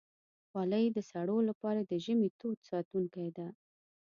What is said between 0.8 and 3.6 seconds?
د سړو لپاره د ژمي تود ساتونکی ده.